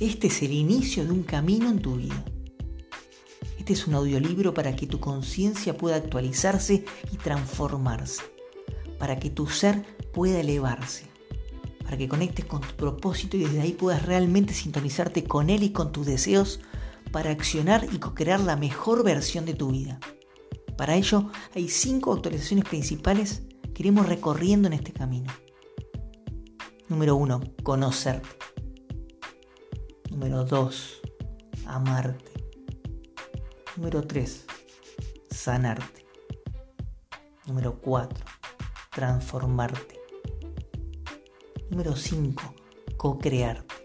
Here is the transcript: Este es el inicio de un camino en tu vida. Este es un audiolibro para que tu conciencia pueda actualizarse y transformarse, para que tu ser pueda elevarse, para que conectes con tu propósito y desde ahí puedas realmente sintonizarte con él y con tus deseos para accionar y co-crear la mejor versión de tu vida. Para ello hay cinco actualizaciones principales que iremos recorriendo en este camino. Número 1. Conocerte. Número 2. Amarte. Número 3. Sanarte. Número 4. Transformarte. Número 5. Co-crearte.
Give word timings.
Este 0.00 0.28
es 0.28 0.40
el 0.40 0.52
inicio 0.52 1.04
de 1.04 1.10
un 1.10 1.24
camino 1.24 1.68
en 1.68 1.78
tu 1.78 1.96
vida. 1.96 2.24
Este 3.58 3.74
es 3.74 3.86
un 3.86 3.92
audiolibro 3.92 4.54
para 4.54 4.74
que 4.74 4.86
tu 4.86 4.98
conciencia 4.98 5.76
pueda 5.76 5.96
actualizarse 5.96 6.86
y 7.12 7.16
transformarse, 7.18 8.22
para 8.98 9.18
que 9.20 9.28
tu 9.28 9.46
ser 9.46 9.84
pueda 10.14 10.40
elevarse, 10.40 11.04
para 11.84 11.98
que 11.98 12.08
conectes 12.08 12.46
con 12.46 12.62
tu 12.62 12.74
propósito 12.76 13.36
y 13.36 13.40
desde 13.40 13.60
ahí 13.60 13.72
puedas 13.72 14.06
realmente 14.06 14.54
sintonizarte 14.54 15.24
con 15.24 15.50
él 15.50 15.64
y 15.64 15.70
con 15.70 15.92
tus 15.92 16.06
deseos 16.06 16.60
para 17.12 17.28
accionar 17.28 17.86
y 17.92 17.98
co-crear 17.98 18.40
la 18.40 18.56
mejor 18.56 19.04
versión 19.04 19.44
de 19.44 19.52
tu 19.52 19.70
vida. 19.70 20.00
Para 20.78 20.96
ello 20.96 21.30
hay 21.54 21.68
cinco 21.68 22.14
actualizaciones 22.14 22.64
principales 22.64 23.42
que 23.74 23.82
iremos 23.82 24.08
recorriendo 24.08 24.66
en 24.66 24.72
este 24.72 24.94
camino. 24.94 25.30
Número 26.88 27.16
1. 27.16 27.40
Conocerte. 27.62 28.49
Número 30.20 30.44
2. 30.44 31.00
Amarte. 31.64 32.30
Número 33.74 34.02
3. 34.06 34.44
Sanarte. 35.30 36.04
Número 37.46 37.80
4. 37.80 38.22
Transformarte. 38.90 39.98
Número 41.70 41.96
5. 41.96 42.54
Co-crearte. 42.98 43.79